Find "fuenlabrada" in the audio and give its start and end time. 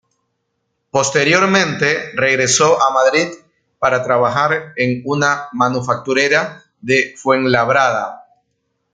7.15-8.25